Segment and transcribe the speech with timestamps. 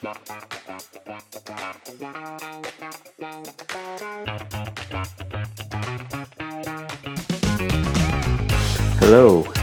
[0.00, 0.14] Hello,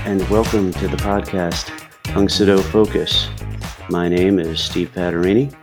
[0.04, 1.72] and welcome to the podcast
[2.04, 3.30] Tang Soo Do Focus.
[3.90, 5.56] My name is Steve Paterini,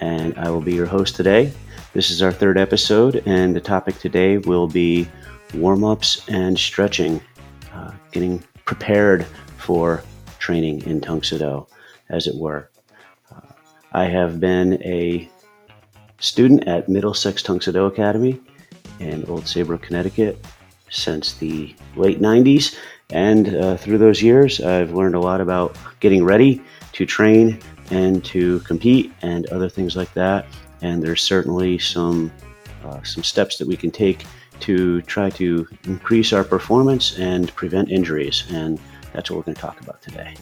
[0.00, 1.52] and I will be your host today.
[1.92, 5.06] This is our third episode, and the topic today will be
[5.52, 7.20] warm ups and stretching,
[7.74, 9.26] uh, getting prepared
[9.58, 10.02] for
[10.38, 11.66] training in Tang Soo Do,
[12.08, 12.70] as it were.
[13.94, 15.30] I have been a
[16.18, 18.40] student at Middlesex Tang Academy
[18.98, 20.44] in Old Saybrook, Connecticut
[20.90, 22.76] since the late 90s.
[23.10, 26.60] And uh, through those years, I've learned a lot about getting ready
[26.90, 27.60] to train
[27.92, 30.46] and to compete and other things like that.
[30.82, 32.32] And there's certainly some
[32.84, 34.26] uh, some steps that we can take
[34.60, 38.44] to try to increase our performance and prevent injuries.
[38.50, 38.80] And
[39.12, 40.34] that's what we're going to talk about today.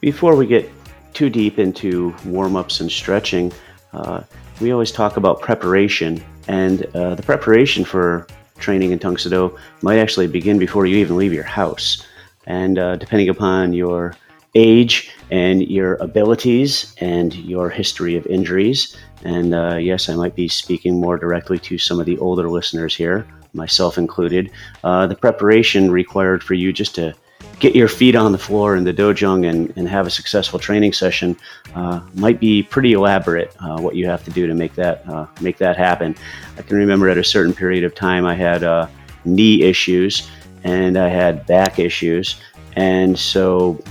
[0.00, 0.68] Before we get
[1.12, 3.52] too deep into warm ups and stretching,
[3.92, 4.22] uh,
[4.60, 6.22] we always talk about preparation.
[6.48, 8.26] And uh, the preparation for
[8.58, 12.06] training in Tang Soo Do might actually begin before you even leave your house.
[12.46, 14.16] And uh, depending upon your
[14.54, 20.48] age and your abilities and your history of injuries, and uh, yes, I might be
[20.48, 24.50] speaking more directly to some of the older listeners here, myself included,
[24.84, 27.14] uh, the preparation required for you just to
[27.62, 30.92] get your feet on the floor in the dojang and, and have a successful training
[30.92, 31.36] session
[31.76, 33.54] uh, might be pretty elaborate.
[33.60, 36.16] Uh, what you have to do to make that uh, make that happen.
[36.58, 38.88] I can remember at a certain period of time I had uh,
[39.24, 40.28] knee issues
[40.64, 42.40] and I had back issues,
[42.76, 43.82] and so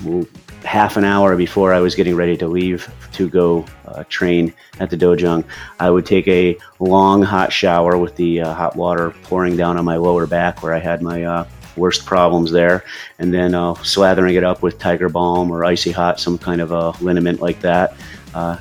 [0.64, 4.90] half an hour before I was getting ready to leave to go uh, train at
[4.90, 5.44] the dojang,
[5.80, 9.86] I would take a long hot shower with the uh, hot water pouring down on
[9.86, 12.84] my lower back where I had my worst problems there.
[13.20, 16.72] And then uh, slathering it up with Tiger Balm or Icy Hot, some kind of
[16.72, 17.96] a liniment like that.
[18.34, 18.58] Uh,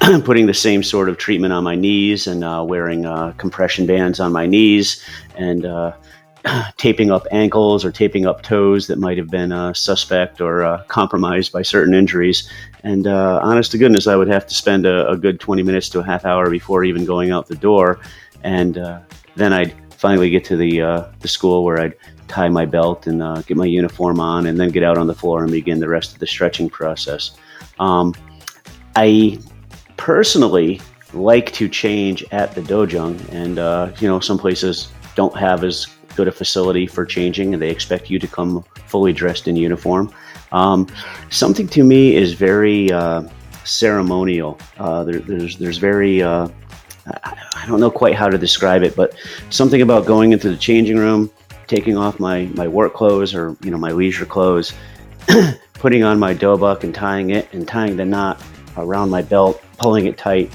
[0.24, 4.20] putting the same sort of treatment on my knees and uh, wearing uh, compression bands
[4.20, 5.02] on my knees
[5.36, 5.92] and uh,
[6.76, 11.52] taping up ankles or taping up toes that might have been uh, suspect or compromised
[11.52, 12.50] by certain injuries.
[12.82, 16.00] And honest to goodness, I would have to spend a, a, good 20 minutes to
[16.00, 18.00] a half hour before even going out the door.
[18.42, 18.74] And
[19.36, 21.94] then I'd finally get to the, the school where I'd
[22.34, 25.14] tie my belt and uh, get my uniform on, and then get out on the
[25.14, 27.36] floor and begin the rest of the stretching process.
[27.78, 28.12] Um,
[28.96, 29.38] I
[29.96, 30.80] personally
[31.12, 35.86] like to change at the dojang, and uh, you know some places don't have as
[36.16, 40.12] good a facility for changing, and they expect you to come fully dressed in uniform.
[40.50, 40.86] Um,
[41.30, 43.22] something to me is very uh,
[43.64, 44.58] ceremonial.
[44.78, 46.48] Uh, there, there's there's very uh,
[47.06, 49.14] I don't know quite how to describe it, but
[49.50, 51.30] something about going into the changing room,
[51.66, 54.72] taking off my, my work clothes or you know my leisure clothes,
[55.74, 58.42] putting on my dobuk and tying it and tying the knot
[58.76, 60.52] around my belt, pulling it tight,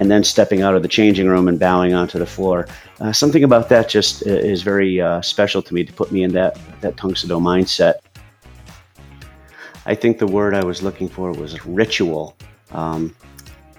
[0.00, 2.66] and then stepping out of the changing room and bowing onto the floor.
[3.00, 6.22] Uh, something about that just uh, is very uh, special to me to put me
[6.22, 7.94] in that that Tang Do mindset.
[9.84, 12.36] I think the word I was looking for was ritual.
[12.70, 13.14] Um,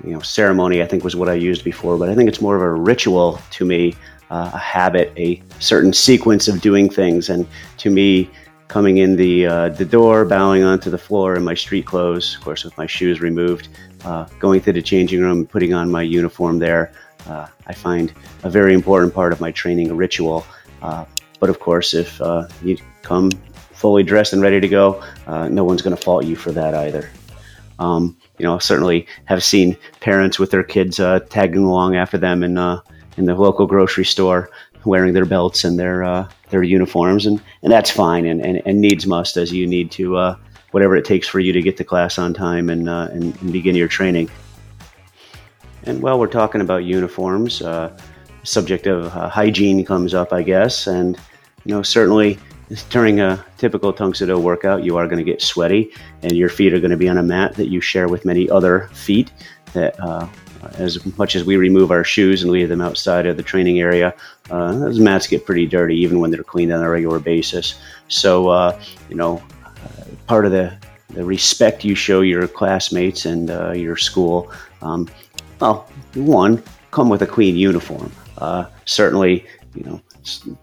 [0.04, 0.82] you know, ceremony.
[0.82, 3.40] I think was what I used before, but I think it's more of a ritual
[3.52, 3.96] to me
[4.34, 7.30] uh, a habit, a certain sequence of doing things.
[7.30, 8.30] And to me,
[8.68, 12.42] coming in the uh, the door, bowing onto the floor in my street clothes, of
[12.44, 13.68] course with my shoes removed,
[14.06, 16.92] uh, going to the changing room, putting on my uniform there,
[17.28, 18.12] uh, I find
[18.42, 20.44] a very important part of my training a ritual.
[20.82, 21.06] Uh,
[21.40, 23.30] but of course, if uh, you come
[23.74, 25.04] fully dressed and ready to go,
[25.50, 27.08] no one's going to fault you for that either.
[27.78, 30.98] Um, you know, certainly have seen parents with their kids
[31.30, 32.58] tagging along after them and
[33.18, 34.50] in the local grocery store
[34.86, 38.82] wearing their belts and their uh, their uniforms, and, and that's fine and, and, and
[38.82, 40.36] needs must as you need to uh,
[40.72, 43.54] whatever it takes for you to get to class on time and, uh, and, and,
[43.54, 44.30] begin your training.
[45.84, 47.96] And while we're talking about uniforms, uh,
[48.44, 51.18] subject of uh, hygiene comes up, I guess, and
[51.66, 52.40] you know certainly
[52.90, 55.92] during a typical Tang workout, you are going to get sweaty,
[56.22, 58.50] and your feet are going to be on a mat that you share with many
[58.50, 59.32] other feet
[59.74, 60.28] that uh,
[60.74, 64.14] as much as we remove our shoes and leave them outside of the training area,
[64.50, 67.76] uh, those mats get pretty dirty even when they're cleaned on a regular basis.
[68.08, 68.80] So, uh,
[69.10, 70.74] you know, uh, part of the,
[71.10, 74.52] the respect you show your classmates and uh, your school,
[74.82, 75.10] um,
[75.60, 76.62] well, one,
[76.92, 78.12] come with a clean uniform.
[78.38, 79.46] Uh, certainly,
[79.76, 80.02] you know,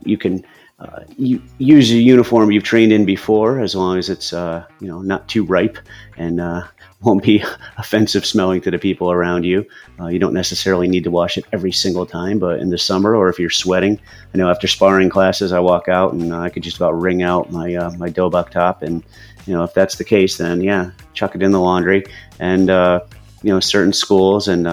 [0.05, 0.45] you can.
[0.81, 4.89] Uh, you use a uniform you've trained in before, as long as it's uh, you
[4.89, 5.77] know not too ripe
[6.17, 6.63] and uh,
[7.03, 7.45] won't be
[7.77, 9.67] offensive smelling to the people around you.
[10.01, 13.15] Uh, you don't necessarily need to wash it every single time, but in the summer
[13.15, 14.01] or if you're sweating,
[14.35, 17.53] I know after sparring classes, I walk out and I could just about wring out
[17.53, 19.05] my uh, my dobuk top, and
[19.47, 22.05] you know if that's the case, then yeah, chuck it in the laundry
[22.39, 23.01] and uh,
[23.43, 24.67] you know, certain schools and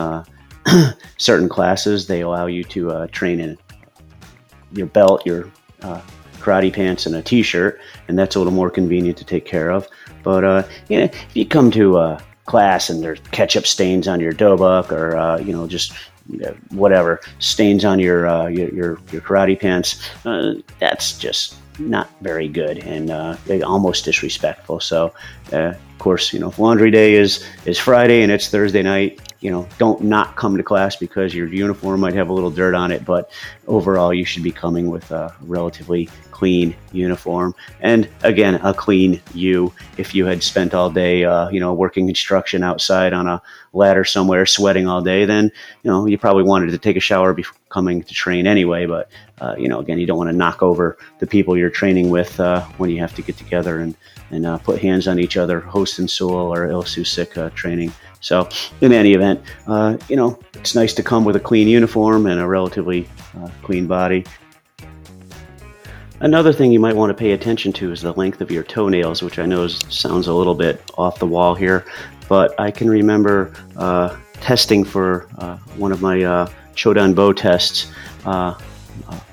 [1.17, 3.57] certain classes, they allow you to train in
[4.71, 5.51] your belt, your
[5.81, 6.01] uh,
[6.39, 9.87] karate pants, and a t-shirt, and that's a little more convenient to take care of.
[10.23, 14.19] But uh, you know, if you come to a class and there's ketchup stains on
[14.19, 15.93] your dobuk, or uh, you know, just
[16.69, 22.47] whatever stains on your uh, your, your, your karate pants, uh, that's just not very
[22.47, 24.79] good and uh, almost disrespectful.
[24.79, 25.13] So,
[25.51, 25.73] uh,
[26.07, 29.67] course, you know, if laundry day is is Friday and it's Thursday night, you know,
[29.77, 33.03] don't not come to class because your uniform might have a little dirt on it.
[33.03, 33.29] But
[33.67, 37.53] overall, you should be coming with a relatively clean uniform.
[37.81, 39.73] And again, a clean you.
[39.97, 43.41] If you had spent all day, uh, you know, working construction outside on a
[43.73, 45.51] ladder somewhere, sweating all day, then,
[45.83, 48.87] you know, you probably wanted to take a shower before coming to train anyway.
[48.87, 49.07] But,
[49.39, 52.39] uh, you know, again, you don't want to knock over the people you're training with
[52.39, 53.95] uh, when you have to get together and,
[54.31, 57.91] and uh, put hands on each other, Ho Sin Sul or Ilsusik uh, training.
[58.19, 58.49] So,
[58.81, 62.39] in any event, uh, you know, it's nice to come with a clean uniform and
[62.39, 63.07] a relatively
[63.37, 64.25] uh, clean body.
[66.19, 69.21] Another thing you might want to pay attention to is the length of your toenails,
[69.21, 71.85] which I know is, sounds a little bit off the wall here,
[72.27, 73.53] but I can remember
[74.41, 75.27] testing for
[75.77, 76.47] one of my
[76.77, 77.91] Chodan Bo tests,
[78.25, 78.57] uh,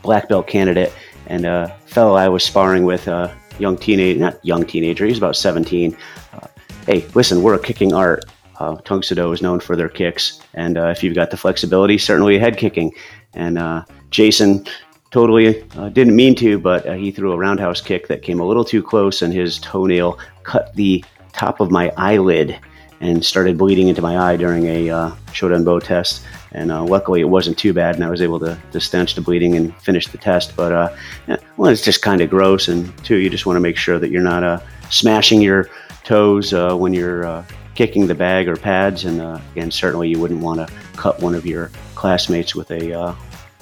[0.03, 0.93] black belt candidate,
[1.27, 5.37] and a fellow I was sparring with, a young teenage, not young teenager, he's about
[5.37, 5.97] 17.
[6.33, 6.47] Uh,
[6.87, 8.25] hey, listen, we're a kicking art
[8.59, 11.99] uh, Tang Soo is known for their kicks, and uh, if you've got the flexibility,
[11.99, 12.93] certainly head kicking.
[13.35, 14.67] And uh, Jason
[15.11, 18.47] totally uh, didn't mean to, but uh, he threw a roundhouse kick that came a
[18.47, 22.59] little too close, and his toenail cut the top of my eyelid
[23.01, 26.25] and started bleeding into my eye during a uh, Chodan Bo test.
[26.53, 29.21] And uh, luckily, it wasn't too bad, and I was able to, to stanch the
[29.21, 30.55] bleeding and finish the test.
[30.57, 30.97] But uh,
[31.27, 33.99] yeah, well, it's just kind of gross, and two, you just want to make sure
[33.99, 35.69] that you're not uh, smashing your
[36.05, 37.45] toes uh, when you're uh,
[37.75, 39.05] kicking the bag or pads.
[39.05, 39.21] And
[39.53, 43.17] again, certainly you wouldn't want to cut one of your classmates with a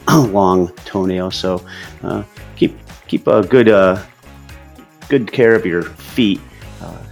[0.10, 1.30] long toenail.
[1.30, 1.64] So
[2.56, 2.76] keep
[3.08, 3.66] keep a good
[5.08, 6.40] good care of your feet.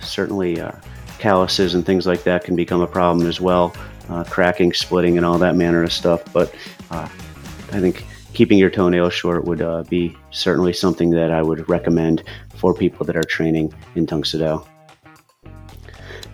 [0.02, 0.60] Certainly,
[1.20, 3.74] calluses and things like that can become a problem as well.
[4.08, 6.20] Uh, cracking, splitting, and all that manner of stuff.
[6.32, 6.52] But
[6.90, 7.08] uh,
[7.72, 12.24] I think keeping your toenails short would uh, be certainly something that I would recommend
[12.56, 14.64] for people that are training in Tang Soo Do.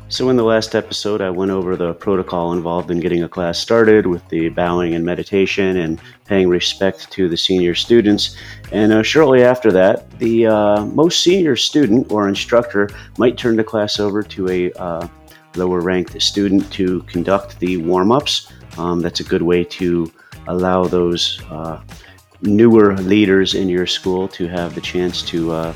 [0.09, 3.59] So, in the last episode, I went over the protocol involved in getting a class
[3.59, 8.37] started with the bowing and meditation and paying respect to the senior students.
[8.71, 12.89] And uh, shortly after that, the uh, most senior student or instructor
[13.19, 15.09] might turn the class over to a uh,
[15.57, 18.53] lower ranked student to conduct the warm ups.
[18.79, 20.13] Um, that's a good way to
[20.47, 21.83] allow those uh,
[22.43, 25.75] newer leaders in your school to have the chance to uh,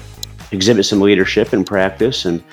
[0.53, 2.45] exhibit some leadership and practice and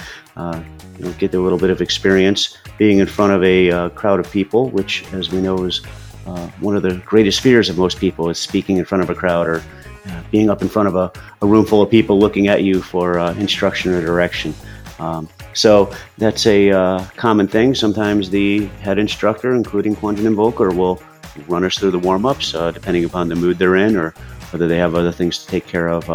[0.97, 4.19] you know, get a little bit of experience being in front of a uh, crowd
[4.19, 5.81] of people, which, as we know, is
[6.25, 9.15] uh, one of the greatest fears of most people is speaking in front of a
[9.15, 9.63] crowd or
[10.07, 11.11] uh, being up in front of a,
[11.41, 14.53] a, room full of people looking at you for uh, instruction or direction.
[14.99, 17.75] Um, so that's a uh, common thing.
[17.75, 21.01] Sometimes the head instructor, including Kwanjangnim Volker, will
[21.47, 24.11] run us through the warm-ups, uh, depending upon the mood they're in or
[24.51, 26.09] whether they have other things to take care of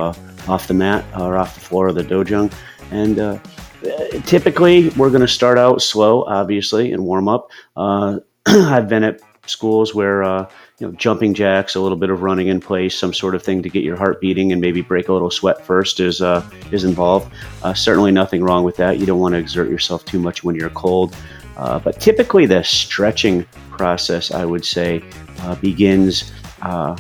[0.48, 2.52] off the mat or off the floor of the dojang.
[2.90, 3.40] And
[4.26, 7.50] typically we're going to start out slow, obviously, and warm up.
[7.76, 10.48] Uh, I've been at schools where uh,
[10.79, 13.62] you know jumping jacks, a little bit of running in place, some sort of thing
[13.62, 16.84] to get your heart beating and maybe break a little sweat first is uh, is
[16.84, 17.32] involved.
[17.62, 18.98] Uh, certainly nothing wrong with that.
[18.98, 21.17] You don't want to exert yourself too much when you're cold.
[21.56, 25.03] Uh, but typically, the stretching process, I would say,
[25.41, 26.96] uh, begins, uh,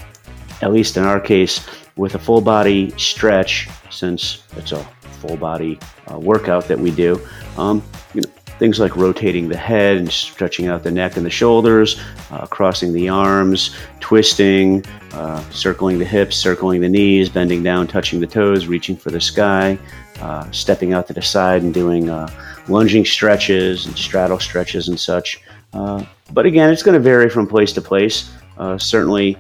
[0.60, 4.86] at least in our case, with a full body stretch, since it's a
[5.22, 5.78] full body
[6.10, 7.20] uh, workout that we do.
[7.56, 7.82] Um,
[8.14, 12.00] you know, things like rotating the head and stretching out the neck and the shoulders,
[12.30, 18.20] uh, crossing the arms, twisting, uh, circling the hips, circling the knees, bending down, touching
[18.20, 19.78] the toes, reaching for the sky,
[20.20, 22.28] uh, stepping out to the side and doing uh,
[22.68, 25.40] lunging stretches and straddle stretches and such.
[25.72, 28.30] Uh, but again, it's going to vary from place to place.
[28.76, 29.36] certainly,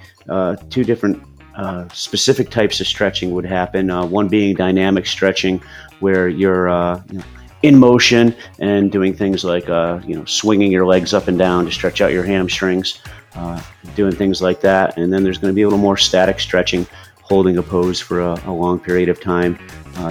[0.70, 1.22] two different
[1.54, 3.90] uh, specific types of stretching would happen.
[3.90, 5.62] Uh, one being dynamic stretching,
[6.00, 7.24] where you're uh, you know,
[7.62, 11.64] in motion and doing things like uh, you know swinging your legs up and down
[11.66, 13.00] to stretch out your hamstrings,
[13.34, 13.62] uh,
[13.94, 14.96] doing things like that.
[14.96, 16.86] And then there's going to be a little more static stretching,
[17.20, 19.58] holding a pose for a, a long period of time.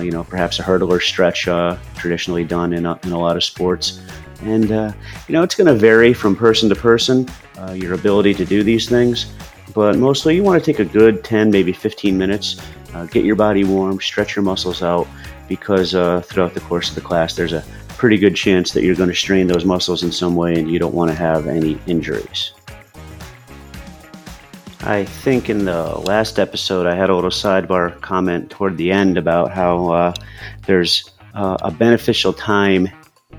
[0.01, 1.45] you know, perhaps a hurdler stretch,
[1.95, 4.01] traditionally done in a, in a lot of sports.
[4.43, 7.27] And you know, it's going to vary from person to person.
[7.73, 9.33] your ability to do these things
[9.73, 12.61] but mostly you want to take a good 10, maybe 15 minutes,
[12.93, 15.07] uh, get your body warm, stretch your muscles out,
[15.47, 18.95] because uh, throughout the course of the class, there's a pretty good chance that you're
[18.95, 21.77] going to strain those muscles in some way and you don't want to have any
[21.87, 22.51] injuries.
[24.83, 29.19] I think in the last episode I had a little sidebar comment toward the end
[29.19, 30.13] about how uh,
[30.65, 32.89] there's uh, a beneficial time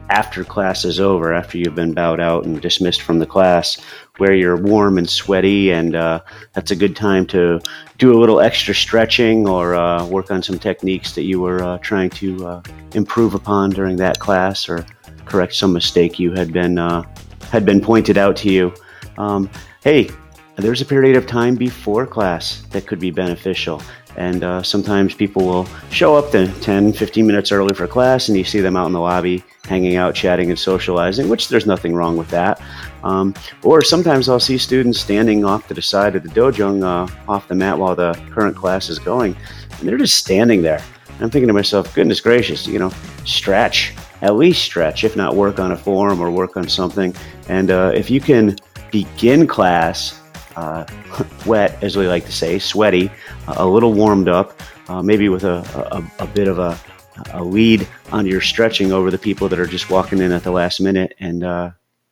[0.09, 3.81] after class is over, after you've been bowed out and dismissed from the class,
[4.19, 6.21] where you're warm and sweaty, and uh,
[6.53, 7.61] that's a good time to
[7.99, 11.79] do a little extra stretching or uh, work on some techniques that you were uh,
[11.79, 12.63] trying to uh,
[12.95, 14.85] improve upon during that class, or
[15.25, 17.03] correct some mistake you had been uh,
[17.51, 18.75] had been pointed out to you.
[19.17, 19.49] Um,
[19.83, 20.11] hey,
[20.57, 23.83] there's a period of time before class that could be beneficial.
[24.17, 28.37] And uh, sometimes people will show up to 10, 15 minutes early for class, and
[28.37, 31.95] you see them out in the lobby hanging out, chatting, and socializing, which there's nothing
[31.95, 32.61] wrong with that.
[33.05, 37.13] Um, or sometimes I'll see students standing off to the side of the dojo, uh,
[37.29, 39.37] off the mat while the current class is going,
[39.79, 40.83] and they're just standing there.
[41.21, 42.93] I'm thinking to myself, goodness gracious, you know,
[43.25, 47.15] stretch, at least stretch, if not work on a form or work on something.
[47.49, 48.57] And uh, if you can
[48.91, 50.21] begin class
[50.57, 50.85] uh,
[51.47, 53.11] wet, as we like to say, sweaty,
[53.49, 55.59] a little warmed up, uh, maybe with a,
[56.19, 56.79] a, a, bit of a,
[57.33, 60.51] a lead on your stretching over the people that are just walking in at the
[60.51, 61.71] last minute and uh,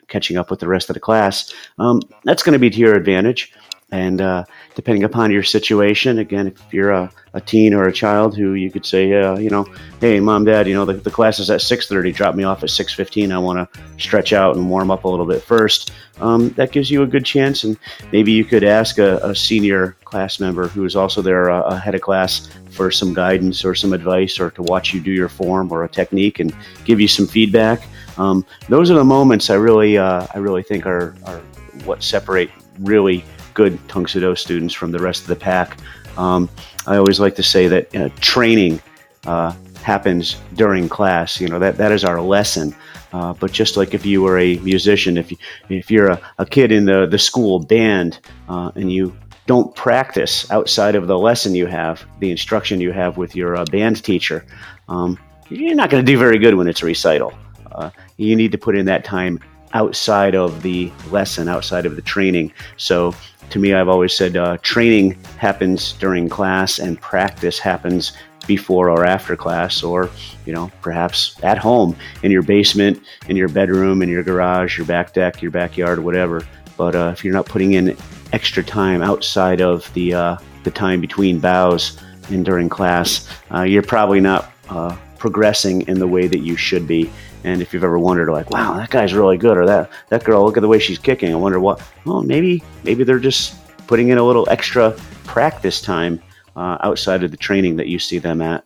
[0.09, 1.53] catching up with the rest of the class.
[1.79, 3.53] Um, that's going to be to your advantage.
[3.93, 8.37] And uh, depending upon your situation, again, if you're a, a teen or a child
[8.37, 9.67] who you could say, uh, you know,
[10.01, 12.69] hey, mom, dad, you know, the, the class is at 6.30, drop me off at
[12.69, 13.33] 6.15.
[13.33, 15.93] I want to stretch out and warm up a little bit first.
[16.21, 17.65] Um, that gives you a good chance.
[17.65, 17.77] And
[18.13, 21.95] maybe you could ask a, a senior class member who is also there uh, ahead
[21.95, 25.73] of class for some guidance or some advice or to watch you do your form
[25.73, 27.87] or a technique and give you some feedback.
[28.19, 31.41] Um, those are the moments I really, uh, I really think are, are
[31.85, 32.51] what separate
[32.81, 33.25] really
[33.55, 35.79] good Tang Soo Do students from the rest of the pack.
[36.17, 36.49] Um,
[36.87, 38.81] I always like to say that uh, training
[39.27, 41.41] uh, happens during class.
[41.41, 42.75] You know that that is our lesson.
[43.13, 45.37] Uh, but just like if you were a musician, if you,
[45.69, 49.17] if you're a, a kid in the the school band uh, and you
[49.47, 53.65] don't practice outside of the lesson you have, the instruction you have with your uh,
[53.65, 54.47] band teacher,
[54.89, 57.33] um, you're not going to do very good when it's a recital.
[57.73, 59.41] Uh, you need to put in that time
[59.73, 62.53] outside of the lesson, outside of the training.
[62.77, 63.15] So
[63.51, 68.13] to me, I've always said uh, training happens during class and practice happens
[68.47, 70.11] before or after class, or
[70.47, 74.87] you know, perhaps at home in your basement, in your bedroom, in your garage, your
[74.87, 76.47] back deck, your backyard, whatever.
[76.77, 77.97] But uh, if you're not putting in
[78.33, 83.83] extra time outside of the uh, the time between bows and during class, uh, you're
[83.83, 87.11] probably not uh, progressing in the way that you should be.
[87.45, 90.45] And if you've ever wondered, like, wow, that guy's really good, or that that girl,
[90.45, 91.33] look at the way she's kicking.
[91.33, 91.83] I wonder what.
[92.05, 93.57] Well, maybe maybe they're just
[93.87, 94.93] putting in a little extra
[95.25, 96.23] practice time
[96.57, 98.65] uh, outside of the training that you see them at.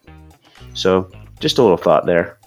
[0.74, 2.38] So, just a little thought there.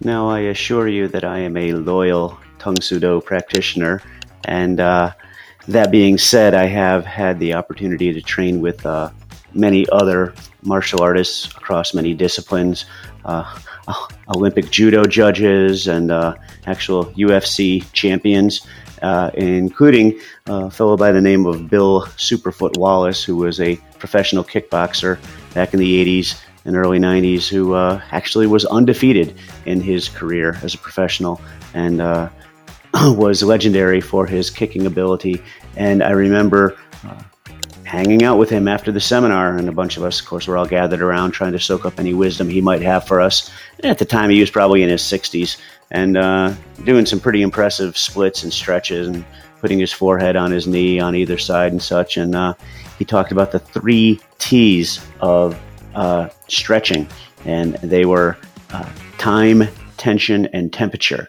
[0.00, 4.00] Now, I assure you that I am a loyal Tang Soo Do practitioner,
[4.44, 5.12] and uh,
[5.66, 9.10] that being said, I have had the opportunity to train with uh,
[9.52, 12.84] many other martial artists across many disciplines,
[13.24, 13.58] uh,
[14.34, 16.34] Olympic judo judges, and uh,
[16.66, 18.66] actual UFC champions,
[19.02, 24.44] uh, including a fellow by the name of Bill Superfoot Wallace, who was a professional
[24.44, 25.18] kickboxer
[25.54, 29.34] back in the 80s and early 90s, who uh, actually was undefeated
[29.66, 31.40] in his career as a professional
[31.74, 32.28] and uh,
[32.94, 35.42] was legendary for his kicking ability.
[35.76, 37.22] And I remember uh,
[37.88, 40.58] hanging out with him after the seminar, and a bunch of us, of course, were
[40.58, 43.50] all gathered around trying to soak up any wisdom he might have for us.
[43.78, 45.56] And at the time, he was probably in his 60s
[45.90, 46.54] and uh,
[46.84, 49.24] doing some pretty impressive splits and stretches and
[49.60, 52.18] putting his forehead on his knee on either side and such.
[52.18, 52.52] And uh,
[52.98, 55.58] he talked about the three T's of
[55.94, 57.08] uh, stretching,
[57.46, 58.36] and they were
[58.70, 59.64] uh, time,
[59.96, 61.26] tension, and temperature.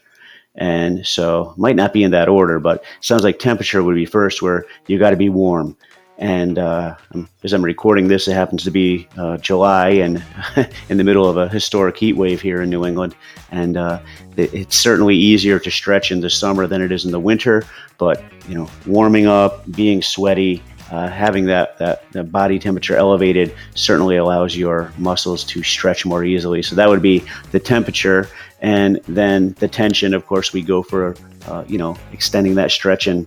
[0.56, 4.42] And so, might not be in that order, but sounds like temperature would be first,
[4.42, 5.78] where you got to be warm
[6.20, 6.96] and uh,
[7.44, 10.22] as I'm recording this, it happens to be uh, July and
[10.90, 13.16] in the middle of a historic heat wave here in New England.
[13.52, 14.02] And uh,
[14.36, 17.64] it, it's certainly easier to stretch in the summer than it is in the winter.
[17.98, 20.62] But you know, warming up, being sweaty,
[20.92, 26.26] uh, having that, that, that body temperature elevated certainly allows your muscles to stretch more
[26.26, 26.64] easily.
[26.64, 28.28] So that would be the temperature,
[28.60, 30.14] and then the tension.
[30.14, 31.16] Of course, we go for
[31.48, 33.26] uh, you know extending that stretch and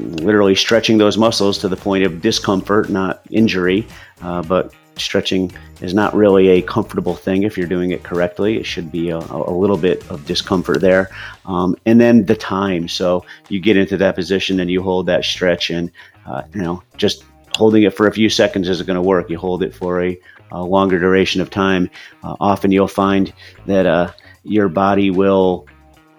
[0.00, 3.86] literally stretching those muscles to the point of discomfort, not injury.
[4.22, 8.58] Uh, but stretching is not really a comfortable thing if you're doing it correctly.
[8.58, 11.10] It should be a, a little bit of discomfort there.
[11.46, 12.88] Um, and then the time.
[12.88, 15.90] So you get into that position and you hold that stretch, and
[16.26, 17.24] uh, you know, just
[17.56, 19.30] holding it for a few seconds isn't going to work.
[19.30, 20.18] You hold it for a
[20.52, 21.90] a longer duration of time,
[22.22, 23.32] uh, often you'll find
[23.66, 25.66] that uh, your body will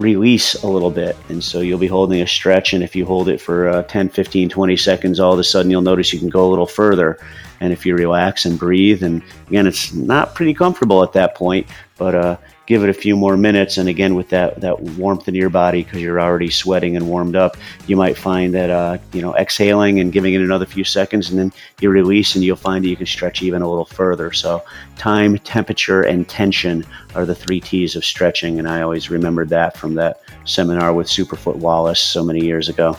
[0.01, 1.15] release a little bit.
[1.29, 2.73] And so you'll be holding a stretch.
[2.73, 5.71] And if you hold it for uh, 10, 15, 20 seconds, all of a sudden
[5.71, 7.17] you'll notice you can go a little further.
[7.59, 11.67] And if you relax and breathe, and again, it's not pretty comfortable at that point,
[11.97, 12.37] but uh,
[12.71, 13.77] give it a few more minutes.
[13.77, 17.35] And again, with that, that warmth in your body, because you're already sweating and warmed
[17.35, 21.29] up, you might find that, uh, you know, exhaling and giving it another few seconds,
[21.29, 21.51] and then
[21.81, 24.31] you release and you'll find that you can stretch even a little further.
[24.31, 24.63] So,
[24.95, 28.57] time, temperature, and tension are the three T's of stretching.
[28.57, 32.95] And I always remembered that from that seminar with Superfoot Wallace so many years ago.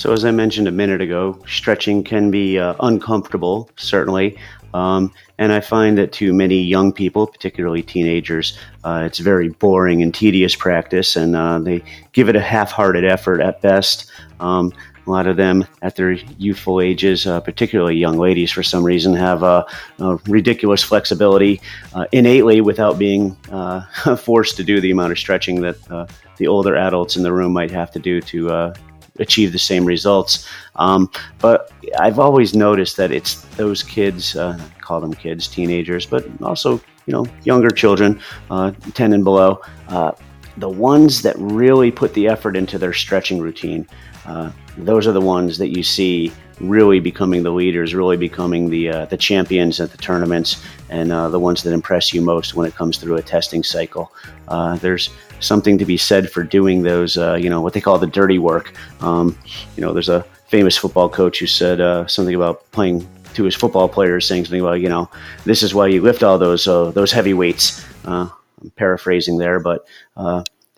[0.00, 4.38] So, as I mentioned a minute ago, stretching can be uh, uncomfortable, certainly.
[4.72, 10.02] Um, and I find that to many young people, particularly teenagers, uh, it's very boring
[10.02, 14.10] and tedious practice, and uh, they give it a half hearted effort at best.
[14.40, 14.72] Um,
[15.06, 19.12] a lot of them at their youthful ages, uh, particularly young ladies for some reason,
[19.12, 19.66] have a
[20.26, 21.60] ridiculous flexibility
[21.94, 26.06] uh, innately without being uh, forced to do the amount of stretching that uh,
[26.38, 28.72] the older adults in the room might have to do to
[29.20, 30.48] achieve the same results.
[30.76, 36.26] Um, but I've always noticed that it's those kids, uh, call them kids, teenagers, but
[36.42, 40.12] also you know younger children, uh, ten and below, uh,
[40.56, 43.86] the ones that really put the effort into their stretching routine.
[44.26, 48.88] Uh, those are the ones that you see really becoming the leaders, really becoming the
[48.88, 52.66] uh, the champions at the tournaments, and uh, the ones that impress you most when
[52.66, 54.12] it comes through a testing cycle.
[54.48, 57.98] Uh, there's something to be said for doing those, uh, you know, what they call
[57.98, 58.74] the dirty work.
[59.00, 59.38] Um,
[59.76, 63.54] you know, there's a famous football coach who said uh, something about playing to his
[63.54, 65.08] football players, saying something about, you know,
[65.44, 67.86] this is why you lift all those uh, those heavy weights.
[68.04, 68.30] I'm
[68.76, 69.86] paraphrasing there, but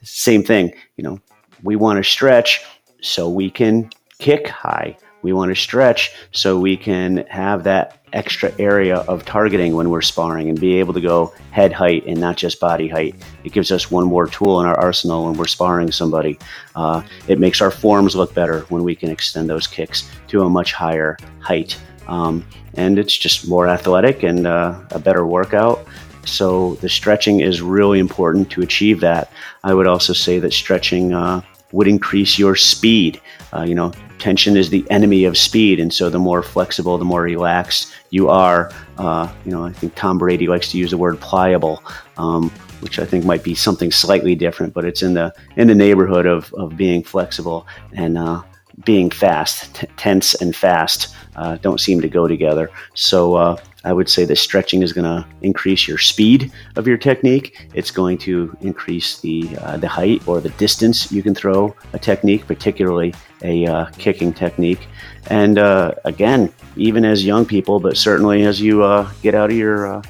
[0.02, 0.72] same thing.
[0.96, 1.20] You know,
[1.62, 2.64] we want to stretch
[3.00, 8.52] so we can kick high we want to stretch so we can have that extra
[8.58, 12.36] area of targeting when we're sparring and be able to go head height and not
[12.36, 13.14] just body height.
[13.44, 16.38] It gives us one more tool in our arsenal when we're sparring somebody.
[16.74, 20.50] Uh, it makes our forms look better when we can extend those kicks to a
[20.50, 21.78] much higher height.
[22.08, 22.44] Um,
[22.74, 25.86] and it's just more athletic and uh, a better workout.
[26.24, 29.32] So the stretching is really important to achieve that.
[29.64, 33.20] I would also say that stretching uh, would increase your speed.
[33.52, 37.04] Uh, you know, tension is the enemy of speed, and so the more flexible, the
[37.04, 38.70] more relaxed you are.
[38.98, 41.82] Uh, you know, I think Tom Brady likes to use the word pliable,
[42.18, 45.74] um, which I think might be something slightly different, but it's in the in the
[45.74, 48.42] neighborhood of of being flexible and uh,
[48.84, 49.74] being fast.
[49.74, 52.70] T- tense and fast uh, don't seem to go together.
[52.94, 56.96] So uh, I would say that stretching is going to increase your speed of your
[56.96, 57.68] technique.
[57.74, 61.98] It's going to increase the uh, the height or the distance you can throw a
[61.98, 64.86] technique, particularly a uh, kicking technique.
[65.28, 69.56] And uh, again, even as young people, but certainly as you uh, get out of
[69.56, 70.02] your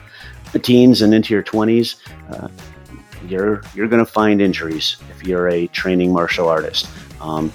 [0.62, 1.96] teens and into your 20s,
[3.28, 6.88] you're you're going to find injuries if you're a training martial artist.
[7.20, 7.52] Um,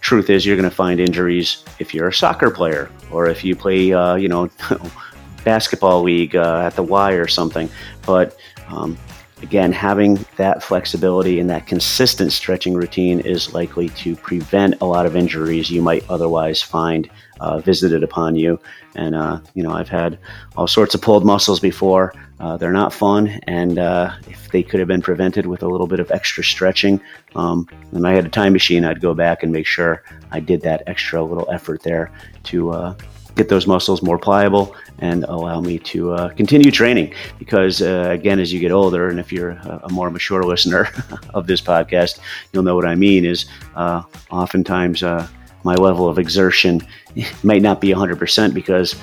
[0.00, 3.56] truth is, you're going to find injuries if you're a soccer player or if you
[3.56, 4.50] play, uh, you know,
[5.44, 7.68] basketball league uh, at the Y or something.
[8.04, 8.36] But
[8.68, 8.96] um,
[9.42, 15.06] again, having that flexibility and that consistent stretching routine is likely to prevent a lot
[15.06, 18.58] of injuries you might otherwise find uh, visited upon you.
[18.94, 20.18] And, uh, you know, I've had
[20.56, 22.14] all sorts of pulled muscles before.
[22.40, 23.28] Uh, they're not fun.
[23.46, 27.00] And uh, if they could have been prevented with a little bit of extra stretching,
[27.34, 30.62] um, and I had a time machine, I'd go back and make sure I did
[30.62, 32.10] that extra little effort there
[32.44, 32.94] to uh,
[33.36, 37.14] get those muscles more pliable and allow me to uh, continue training.
[37.38, 40.88] Because uh, again, as you get older, and if you're a, more mature listener
[41.34, 42.18] of this podcast,
[42.52, 43.24] you'll know what I mean.
[43.24, 43.46] Is
[43.76, 45.28] uh, oftentimes uh,
[45.64, 46.80] my level of exertion
[47.42, 48.96] might not be 100% because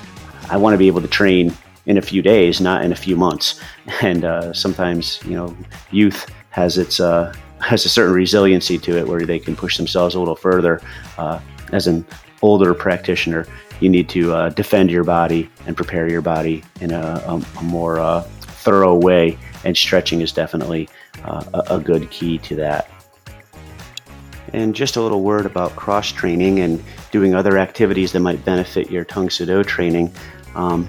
[0.50, 1.54] I want to be able to train
[1.86, 3.60] in a few days, not in a few months.
[4.02, 5.54] And uh, sometimes, you know,
[5.90, 10.14] youth has its uh, has a certain resiliency to it where they can push themselves
[10.14, 10.80] a little further.
[11.18, 11.38] Uh,
[11.72, 12.04] as an
[12.42, 13.46] older practitioner,
[13.80, 17.62] you need to uh, defend your body and prepare your body in a, a, a
[17.62, 19.38] more uh, thorough way.
[19.64, 20.88] And stretching is definitely
[21.24, 22.90] uh, a, a good key to that.
[24.52, 28.90] And just a little word about cross training and doing other activities that might benefit
[28.90, 30.12] your Soo Do training.
[30.54, 30.88] Um,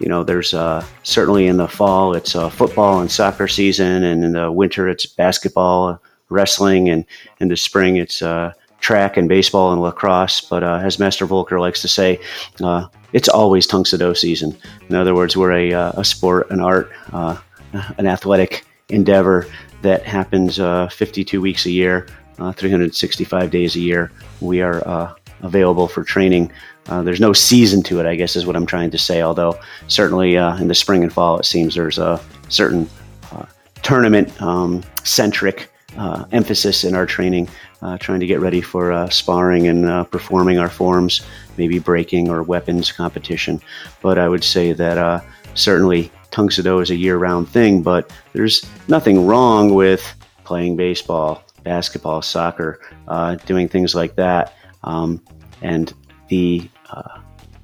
[0.00, 4.24] you know, there's uh, certainly in the fall it's uh, football and soccer season, and
[4.24, 7.04] in the winter it's basketball, wrestling, and
[7.40, 10.40] in the spring it's uh, track and baseball and lacrosse.
[10.40, 12.20] But uh, as Master Volker likes to say,
[12.62, 14.56] uh, it's always Tang Soo season.
[14.88, 19.46] In other words, we're a, uh, a sport, an art, an athletic endeavor
[19.82, 22.06] that happens 52 weeks a year
[22.38, 24.10] uh, 365 days a year.
[24.40, 26.52] We are uh, available for training.
[26.88, 29.22] Uh, there's no season to it, I guess, is what I'm trying to say.
[29.22, 29.58] Although
[29.88, 32.88] certainly uh, in the spring and fall, it seems there's a certain
[33.32, 33.46] uh,
[33.82, 37.48] tournament um, centric uh, emphasis in our training,
[37.82, 41.22] uh, trying to get ready for uh, sparring and uh, performing our forms,
[41.56, 43.60] maybe breaking or weapons competition.
[44.02, 45.20] But I would say that uh,
[45.54, 50.76] certainly Tang Soo Do is a year round thing, but there's nothing wrong with playing
[50.76, 54.54] baseball, basketball, soccer, uh, doing things like that.
[54.84, 55.22] Um,
[55.62, 55.92] and
[56.28, 56.68] the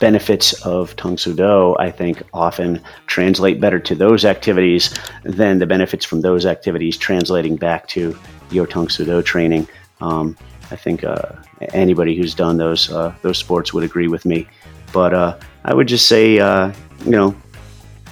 [0.03, 5.67] benefits of Tang Soo Do, I think, often translate better to those activities than the
[5.67, 8.19] benefits from those activities translating back to
[8.51, 9.69] your Tang Soo Do training.
[10.01, 10.37] Um,
[10.73, 11.31] I think uh,
[11.73, 14.49] anybody who's done those uh, those sports would agree with me.
[14.93, 16.73] But uh, I would just say, uh,
[17.05, 17.37] you know,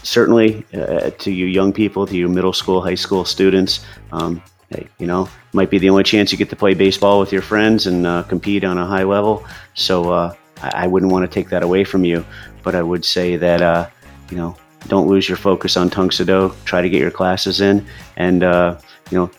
[0.05, 4.87] certainly uh, to you young people, to you middle school, high school students, um, hey,
[5.01, 7.89] you know, might be the only chance you get to play baseball with your friends
[7.89, 9.45] and uh, compete on a high level.
[9.75, 12.25] So I, wouldn't want to take that away from you,
[12.63, 13.89] but I would say that uh,
[14.31, 14.57] you know
[14.89, 16.55] don't lose your focus on Tang Soo Do.
[16.65, 18.79] Try to get your classes in, and uh,
[19.11, 19.31] you know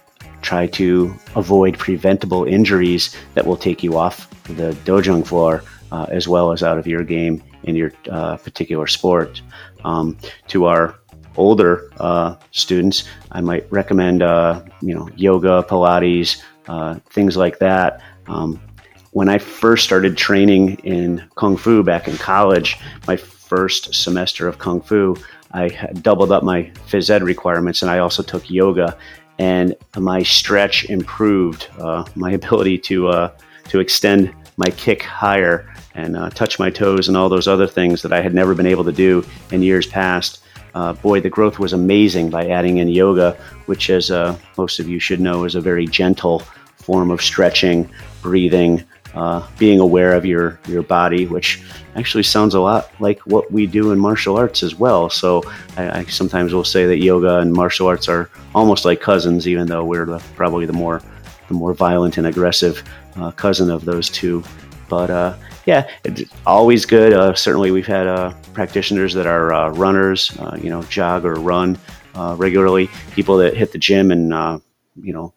[0.41, 6.27] try to avoid preventable injuries that will take you off the dojang floor uh, as
[6.27, 9.41] well as out of your game in your uh, particular sport.
[9.83, 10.95] Um, to our
[11.37, 18.01] older uh, students, I might recommend uh, you know yoga, Pilates, uh, things like that.
[18.27, 18.61] Um,
[19.11, 24.57] when I first started training in Kung Fu back in college, my first semester of
[24.57, 25.15] Kung Fu,
[25.53, 25.67] I
[26.01, 28.97] doubled up my phys ed requirements and I also took yoga.
[29.37, 33.31] And my stretch improved, uh, my ability to, uh,
[33.65, 38.01] to extend my kick higher and uh, touch my toes and all those other things
[38.03, 40.41] that I had never been able to do in years past.
[40.73, 43.33] Uh, boy, the growth was amazing by adding in yoga,
[43.65, 46.39] which, as uh, most of you should know, is a very gentle
[46.77, 47.89] form of stretching,
[48.21, 48.81] breathing,
[49.13, 51.61] uh, being aware of your your body, which
[51.95, 55.09] actually sounds a lot like what we do in martial arts as well.
[55.09, 55.43] So
[55.77, 59.67] I, I sometimes will say that yoga and martial arts are almost like cousins, even
[59.67, 61.01] though we're the, probably the more
[61.47, 62.83] the more violent and aggressive
[63.17, 64.43] uh, cousin of those two.
[64.87, 67.13] But uh, yeah, it's always good.
[67.13, 71.77] Uh, certainly, we've had uh, practitioners that are uh, runners, you know, jog or run
[72.15, 72.89] regularly.
[73.11, 74.61] People that hit the gym and
[75.01, 75.33] you know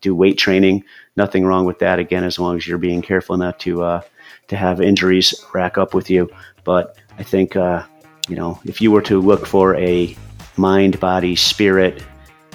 [0.00, 0.84] do weight training
[1.16, 1.98] nothing wrong with that.
[1.98, 4.00] Again, as long as you're being careful not to uh,
[4.48, 6.30] to have injuries rack up with you.
[6.64, 7.84] But I think uh,
[8.28, 10.16] you know if you were to look for a
[10.56, 12.04] mind, body, spirit,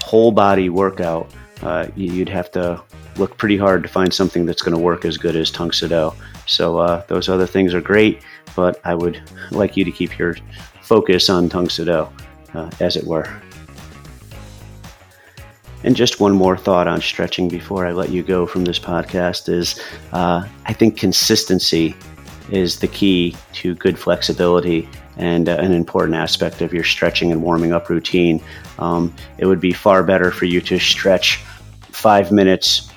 [0.02, 2.82] whole body workout, uh, you'd have to
[3.18, 5.88] look pretty hard to find something that's going to work as good as Tang Soo
[5.88, 6.14] Do.
[6.48, 8.22] So uh, those other things are great,
[8.56, 9.22] but I would
[9.52, 10.38] like you to keep your
[10.82, 12.08] focus on Tang Soo Do,
[12.54, 13.28] uh, as it were.
[15.84, 19.50] And just one more thought on stretching before I let you go from this podcast
[19.50, 19.82] is
[20.14, 21.96] uh, I think consistency
[22.52, 27.42] is the key to good flexibility and uh, an important aspect of your stretching and
[27.42, 28.42] warming up routine.
[28.80, 31.38] Um, it would be far better for you to stretch
[31.90, 32.92] five minutes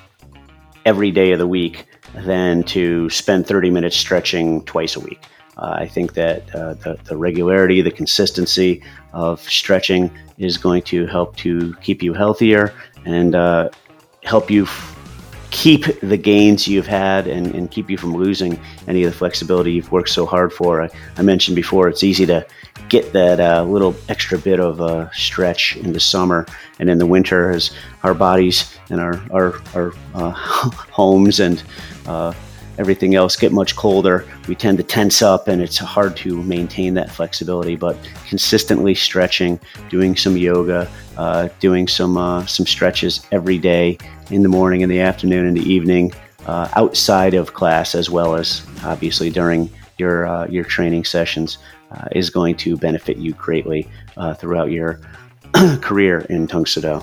[0.84, 5.20] every day of the week than to spend 30 minutes stretching twice a week.
[5.56, 11.06] Uh, I think that uh, the, the, regularity, the consistency of stretching is going to
[11.06, 13.70] help to keep you healthier and uh,
[14.24, 14.90] help you f-
[15.50, 19.72] keep the gains you've had and, and, keep you from losing any of the flexibility
[19.72, 20.82] you've worked so hard for.
[20.82, 22.44] I, I mentioned before it's easy to
[22.88, 26.46] get that uh, little extra bit of uh, stretch in the summer
[26.80, 27.70] and in the winter as
[28.02, 30.30] our bodies and our, our, our uh,
[30.90, 31.62] homes and
[32.78, 36.94] everything else get much colder, we tend to tense up and it's hard to maintain
[36.94, 37.76] that flexibility.
[37.76, 37.96] But
[38.28, 43.98] consistently stretching, doing some yoga, uh, doing some uh, some stretches every day
[44.30, 46.12] in the morning, in the afternoon, in the evening,
[46.46, 51.58] uh, outside of class, as well as obviously during your uh, your training sessions,
[51.90, 55.00] uh, is going to benefit you greatly uh, throughout your
[55.80, 57.02] career in Tang Soo Do.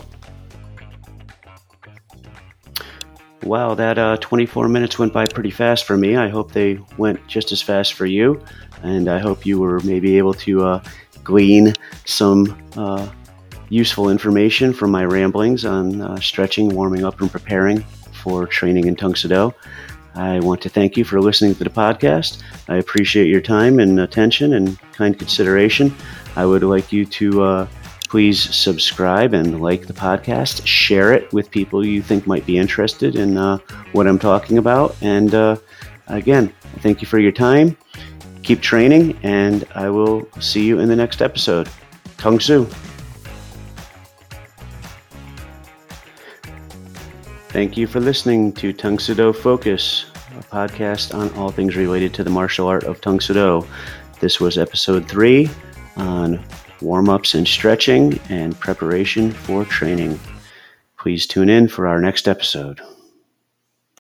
[3.44, 6.16] Wow, that uh, 24 minutes went by pretty fast for me.
[6.16, 8.40] I hope they went just as fast for you.
[8.84, 10.84] And I hope you were maybe able to uh,
[11.24, 11.74] glean
[12.06, 13.08] some uh,
[13.70, 19.16] useful information from my ramblings on uh, stretching, warming up, and preparing for training in
[19.16, 19.54] Soo
[20.14, 22.44] I want to thank you for listening to the podcast.
[22.68, 25.96] I appreciate your time and attention and kind consideration.
[26.36, 27.68] I would like you to uh,
[28.12, 30.68] please subscribe and like the podcast.
[30.68, 33.58] Share it with people you think might be interested in uh,
[33.94, 34.98] what I'm talking about.
[35.02, 35.56] And uh,
[36.08, 37.78] again, thank you for your time.
[38.44, 41.70] Keep training, and I will see you in the next episode.
[42.18, 42.68] Kung Soo.
[47.48, 52.14] Thank you for listening to Tang Soo Do Focus, a podcast on all things related
[52.16, 53.68] to the martial art of Tang Soo Do.
[54.20, 55.50] This was episode three
[55.96, 56.44] on
[56.82, 60.20] warm ups and stretching and preparation for training.
[60.98, 62.82] Please tune in for our next episode.